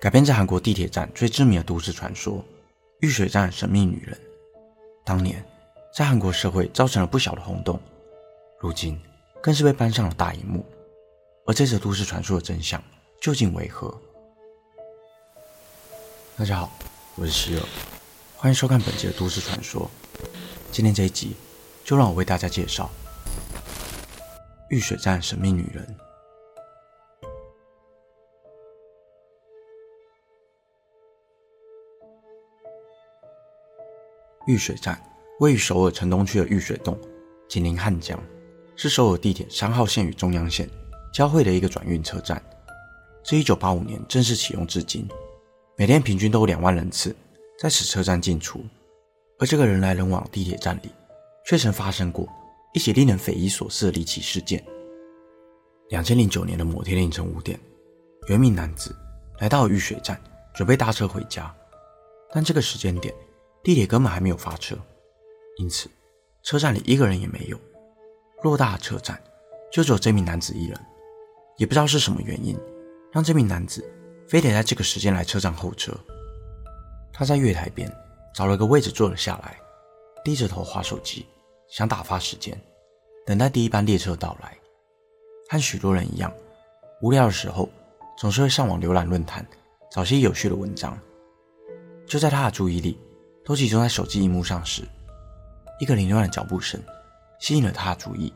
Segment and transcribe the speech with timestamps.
[0.00, 2.44] 改编自韩国地铁站最知名的都市传说——
[3.02, 4.16] 玉水站神秘女人，
[5.04, 5.44] 当年
[5.92, 7.80] 在韩国社会造成了不小的轰动，
[8.60, 8.96] 如今
[9.42, 10.64] 更是被搬上了大荧幕。
[11.46, 12.80] 而这则都市传说的真相
[13.20, 13.92] 究竟为何？
[16.36, 16.70] 大家好，
[17.16, 17.62] 我是希尔，
[18.36, 19.90] 欢迎收看本集的都市传说。
[20.70, 21.34] 今天这一集，
[21.84, 22.88] 就让我为大家介绍
[24.70, 25.96] 玉水站神秘女人。
[34.48, 34.98] 玉水站
[35.40, 36.98] 位于首尔城东区的玉水洞，
[37.50, 38.18] 紧邻汉江，
[38.76, 40.66] 是首尔地铁三号线与中央线
[41.12, 42.42] 交汇的一个转运车站。
[43.22, 45.06] 自1985年正式启用至今，
[45.76, 47.14] 每天平均都有两万人次
[47.58, 48.64] 在此车站进出。
[49.38, 50.88] 而这个人来人往地铁站里，
[51.46, 52.26] 却曾发生过
[52.72, 54.64] 一起令人匪夷所思的离奇事件。
[55.90, 57.60] 2009年的某天凌晨五点，
[58.28, 58.96] 有一名男子
[59.40, 60.18] 来到了玉水站，
[60.54, 61.54] 准备搭车回家，
[62.32, 63.14] 但这个时间点。
[63.68, 64.74] 地铁根本还没有发车，
[65.58, 65.90] 因此
[66.42, 67.60] 车站里一个人也没有。
[68.42, 69.22] 偌大的车站，
[69.70, 70.86] 就只有这名男子一人。
[71.58, 72.58] 也不知道是什么原因，
[73.12, 73.86] 让这名男子
[74.26, 75.92] 非得在这个时间来车站候车。
[77.12, 77.94] 他在月台边
[78.34, 79.60] 找了个位置坐了下来，
[80.24, 81.26] 低着头划手机，
[81.68, 82.58] 想打发时间，
[83.26, 84.56] 等待第一班列车到来。
[85.50, 86.32] 和许多人一样，
[87.02, 87.68] 无聊的时候
[88.16, 89.46] 总是会上网浏览论坛，
[89.90, 90.98] 找些有趣的文章。
[92.06, 92.98] 就在他的注意力。
[93.48, 94.86] 都集中在手机荧幕上时，
[95.80, 96.78] 一个凌乱的脚步声
[97.40, 98.30] 吸引了他的注意。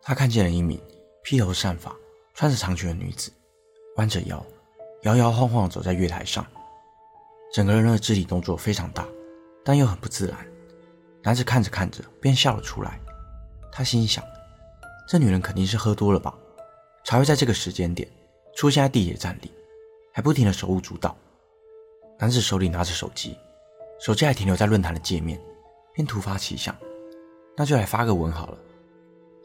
[0.00, 0.80] 他看见了一名
[1.22, 1.94] 披头散发、
[2.32, 3.30] 穿着长裙的女子，
[3.96, 4.42] 弯着腰，
[5.02, 6.46] 摇摇晃晃走在月台上，
[7.52, 9.06] 整个人的肢体动作非常大，
[9.62, 10.38] 但又很不自然。
[11.22, 12.98] 男子看着看着便笑了出来。
[13.70, 14.24] 他心想：
[15.06, 16.32] 这女人肯定是喝多了吧，
[17.04, 18.08] 才会在这个时间点
[18.54, 19.52] 出现在地铁站里，
[20.10, 21.14] 还不停的手舞足蹈。
[22.18, 23.36] 男子手里拿着手机。
[23.98, 25.40] 手机还停留在论坛的界面，
[25.92, 26.74] 便突发奇想，
[27.56, 28.58] 那就来发个文好了。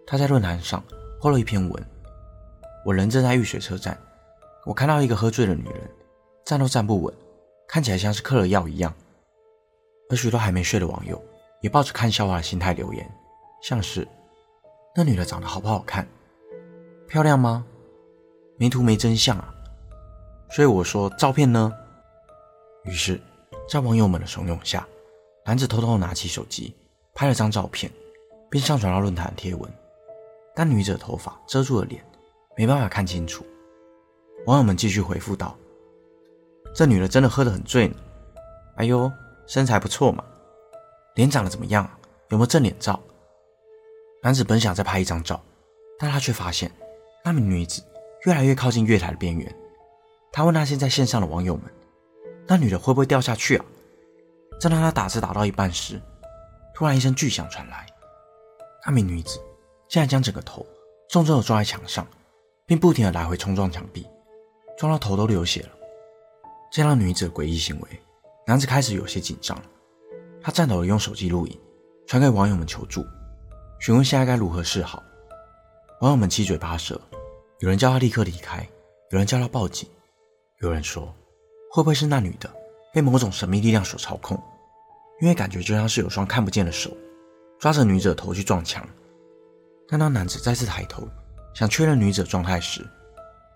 [0.05, 0.83] 他在论坛上
[1.21, 1.85] PO 了一篇文：
[2.85, 3.97] 我人正在玉水车站，
[4.65, 5.89] 我看到一个喝醉的女人，
[6.45, 7.13] 站都站不稳，
[7.67, 8.93] 看起来像是嗑了药一样。
[10.09, 11.23] 而许多还没睡的网友
[11.61, 13.09] 也抱着看笑话的心态留言，
[13.61, 14.05] 像是
[14.93, 16.05] 那女的长得好不好看？
[17.07, 17.65] 漂亮吗？
[18.57, 19.55] 没图没真相啊！
[20.49, 21.73] 所以我说照片呢？
[22.83, 23.19] 于是。
[23.69, 24.85] 在网友们的怂恿下，
[25.45, 26.75] 男子偷偷拿起手机
[27.13, 27.89] 拍了张照片，
[28.49, 29.71] 并上传到论坛贴文。
[30.53, 32.03] 但女子的头发遮住了脸，
[32.57, 33.45] 没办法看清楚。
[34.45, 35.57] 网友们继续回复道
[36.75, 37.95] ：“这女的真的喝得很醉呢。
[38.75, 39.09] 哎呦，
[39.47, 40.21] 身材不错嘛，
[41.15, 41.89] 脸长得怎么样？
[42.29, 42.99] 有没有正脸照？”
[44.21, 45.41] 男子本想再拍一张照，
[45.97, 46.69] 但他却发现
[47.23, 47.81] 那名女子
[48.25, 49.55] 越来越靠近月台的边缘。
[50.33, 51.63] 他问那些在线上的网友们。
[52.51, 53.65] 那女的会不会掉下去啊？
[54.59, 56.01] 正当他打字打到一半时，
[56.75, 57.87] 突然一声巨响传来，
[58.85, 59.39] 那名女子
[59.87, 60.65] 竟然将整个头
[61.07, 62.05] 重重的撞在墙上，
[62.65, 64.05] 并不停的来回冲撞墙壁，
[64.77, 65.69] 撞到头都流血了。
[66.73, 67.87] 见到女子的诡异行为，
[68.45, 69.57] 男子开始有些紧张，
[70.41, 71.57] 他颤抖的用手机录影，
[72.05, 73.01] 传给网友们求助，
[73.79, 75.01] 询问现在该如何是好。
[76.01, 76.99] 网友们七嘴八舌，
[77.59, 78.67] 有人叫他立刻离开，
[79.11, 79.87] 有人叫他报警，
[80.59, 81.15] 有人说。
[81.71, 82.49] 会不会是那女的
[82.93, 84.37] 被某种神秘力量所操控？
[85.21, 86.91] 因为感觉就像是有双看不见的手
[87.59, 88.85] 抓着女子的头去撞墙。
[89.87, 91.07] 但当男子再次抬头
[91.53, 92.85] 想确认女子的状态时，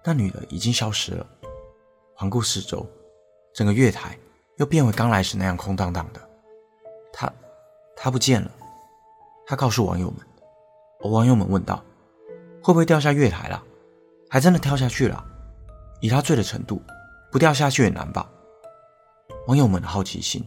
[0.03, 1.27] 那女的已经消失了。
[2.13, 2.87] 环顾四周，
[3.53, 4.17] 整个月台
[4.57, 6.21] 又变为刚来时那样空荡荡的。
[7.11, 7.31] 她，
[7.97, 8.49] 她不见了。
[9.45, 10.19] 他告诉网友们，
[11.01, 11.83] 而网友们问道
[12.63, 13.61] ：“会不会掉下月台了？”
[14.29, 15.23] 还真的跳下去了。
[15.99, 16.81] 以他醉的程度。
[17.31, 18.29] 不掉下去也难吧？
[19.47, 20.43] 网友们的好奇心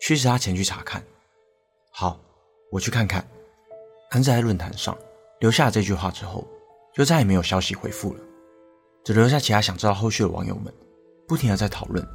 [0.00, 1.02] 驱使他前去查看。
[1.90, 2.20] 好，
[2.70, 3.26] 我去看看。
[4.10, 4.96] 男子在论坛上
[5.40, 6.46] 留下了这句话之后，
[6.92, 8.20] 就再也没有消息回复了。
[9.04, 10.72] 只留下其他想知道后续的网友们
[11.26, 12.06] 不停的在讨论，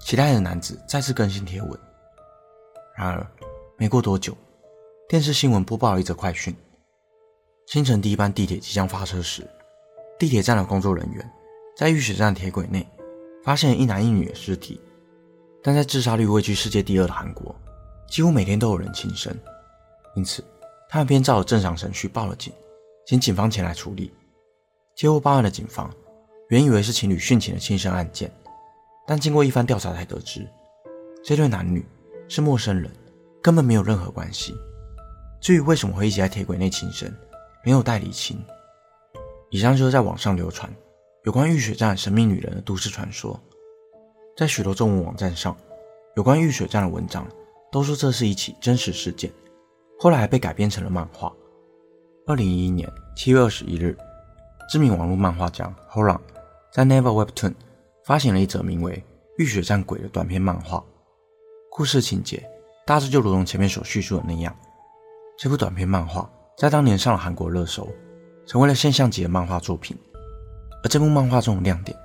[0.00, 1.80] 期待的男子再次更新贴文。
[2.96, 3.26] 然而，
[3.78, 4.36] 没过多久，
[5.08, 6.54] 电视新闻播报了一则快讯：
[7.66, 9.48] 清晨第一班地铁即将发车时，
[10.18, 11.32] 地铁站的工作人员
[11.76, 12.86] 在浴水站铁轨内
[13.42, 14.80] 发现一男一女的尸体。
[15.62, 17.54] 但在自杀率位居世界第二的韩国，
[18.08, 19.36] 几乎每天都有人轻生，
[20.16, 20.42] 因此
[20.88, 22.52] 他们便照着正常程序报了警，
[23.06, 24.10] 请警方前来处理。
[24.94, 25.90] 接获报案的警方
[26.48, 28.32] 原以为是情侣殉情的轻生案件，
[29.06, 30.48] 但经过一番调查才得知，
[31.22, 31.84] 这对男女
[32.26, 32.90] 是陌生人，
[33.42, 34.54] 根本没有任何关系。
[35.40, 37.10] 至于为什么会一起在铁轨内轻生，
[37.64, 38.42] 没有待理清。
[39.50, 40.72] 以上就是在网上流传
[41.24, 43.38] 有关玉水战神秘女人的都市传说。
[44.36, 45.54] 在许多中文网站上，
[46.16, 47.28] 有关玉水战的文章
[47.70, 49.30] 都说这是一起真实事件，
[49.98, 51.30] 后来还被改编成了漫画。
[52.26, 53.94] 二零一一年七月二十一日，
[54.70, 56.18] 知名网络漫画家 Horan
[56.72, 57.54] 在 Never Webtoon
[58.06, 58.96] 发行了一则名为
[59.36, 60.82] 《玉水战鬼》的短篇漫画。
[61.70, 62.42] 故事情节
[62.86, 64.56] 大致就如同前面所叙述的那样。
[65.38, 67.86] 这部短篇漫画在当年上了韩国热搜，
[68.46, 69.94] 成为了现象级的漫画作品。
[70.82, 71.96] 而这部漫画中的亮点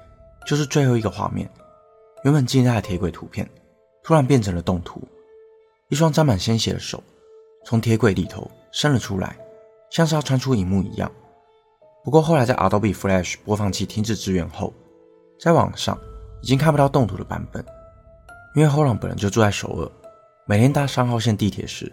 [0.45, 1.49] 就是最后一个画面。
[2.23, 3.47] 原本静态的铁轨图片，
[4.03, 5.01] 突然变成了动图，
[5.89, 7.03] 一双沾满鲜血的手
[7.65, 9.37] 从铁轨里头伸了出来，
[9.91, 11.11] 像是要穿出荧幕一样。
[12.03, 14.73] 不过后来在 Adobe Flash 播放器停止支援后，
[15.39, 15.97] 在网上
[16.41, 17.63] 已经看不到动图的版本。
[18.55, 19.91] 因为后浪本人就住在首尔，
[20.47, 21.91] 每天搭三号线地铁时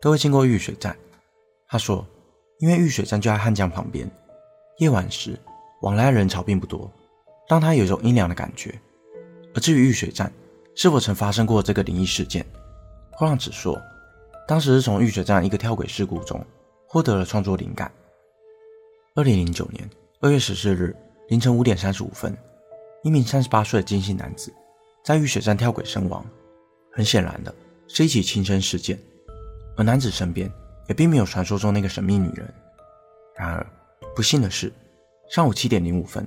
[0.00, 0.96] 都会经过玉水站。
[1.66, 2.06] 他说，
[2.58, 4.08] 因为玉水站就在汉江旁边，
[4.78, 5.38] 夜晚时
[5.84, 6.90] 往来人潮并不多，
[7.46, 8.74] 让他有一种阴凉的感觉。
[9.54, 10.32] 而至于玉水站
[10.74, 12.44] 是否曾发生过这个灵异事件，
[13.12, 13.78] 后浪只说，
[14.48, 16.42] 当时是从玉水站一个跳轨事故中
[16.88, 17.92] 获得了创作灵感。
[19.14, 19.88] 二零零九年
[20.20, 20.96] 二月十四日
[21.28, 22.34] 凌晨五点三十五分，
[23.02, 24.50] 一名三十八岁的金姓男子
[25.04, 26.24] 在玉水站跳轨身亡，
[26.92, 27.54] 很显然的
[27.88, 28.98] 是一起轻生事件，
[29.76, 30.50] 而男子身边
[30.88, 32.54] 也并没有传说中那个神秘女人。
[33.36, 33.66] 然而
[34.16, 34.72] 不幸的是，
[35.28, 36.26] 上午七点零五分，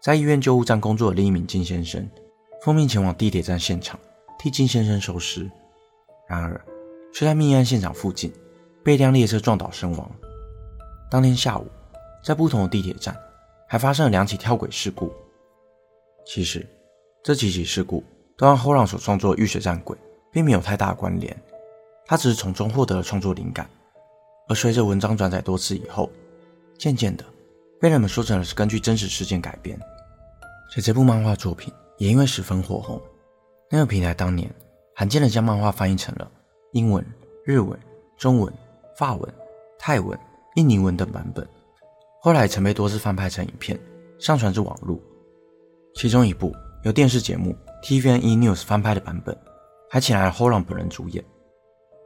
[0.00, 2.08] 在医院救护站工作的另一名金先生。
[2.62, 3.98] 奉命前往地铁站现场
[4.38, 5.50] 替金先生收尸，
[6.28, 6.60] 然而
[7.12, 8.32] 却在命案现场附近
[8.84, 10.10] 被一辆列车撞倒身亡。
[11.10, 11.66] 当天下午，
[12.24, 13.16] 在不同的地铁站
[13.68, 15.12] 还发生了两起跳轨事故。
[16.24, 16.64] 其实，
[17.22, 18.02] 这几起事故
[18.36, 19.98] 都让后浪所创作的玉水站鬼
[20.32, 21.36] 并没有太大的关联，
[22.06, 23.68] 他只是从中获得了创作灵感。
[24.48, 26.08] 而随着文章转载多次以后，
[26.78, 27.24] 渐渐的
[27.82, 29.78] 被人们说成了是根据真实事件改编。
[30.72, 31.70] 且这部漫画作品。
[31.98, 33.00] 也因为十分火红，
[33.70, 34.52] 那个平台当年
[34.96, 36.28] 罕见的将漫画翻译成了
[36.72, 37.04] 英文、
[37.44, 37.78] 日文、
[38.18, 38.52] 中文、
[38.96, 39.34] 法文、
[39.78, 40.18] 泰文、
[40.56, 41.46] 印尼文等版本，
[42.20, 43.78] 后来曾被多次翻拍成影片，
[44.18, 44.98] 上传至网络。
[45.94, 46.52] 其中一部
[46.82, 49.36] 由电视节目 TVN E News 翻拍的版本，
[49.88, 51.24] 还请来了 Horan 本人主演。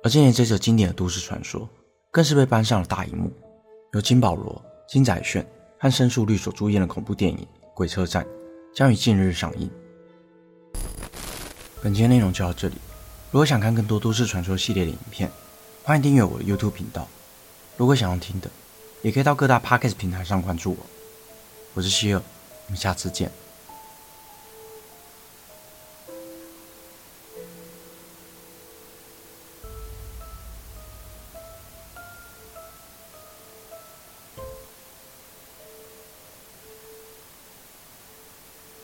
[0.02, 1.67] 而今年这则经典的都市传说，
[2.11, 3.32] 更是被搬上了大荧幕，
[3.94, 5.46] 由金保罗、金宰炫
[5.78, 7.38] 和申树律所主演的恐怖电影
[7.75, 8.25] 《鬼车站》
[8.75, 9.70] 将于近日上映。
[11.82, 12.75] 本期的内容就到这里。
[13.31, 15.31] 如果想看更多都市传说系列的影片，
[15.82, 17.06] 欢迎订阅我的 YouTube 频道。
[17.76, 18.50] 如果想要听的，
[19.02, 20.78] 也可以到各大 Podcast 平台上关注我。
[21.75, 22.23] 我是希尔，
[22.67, 23.31] 我们下次见。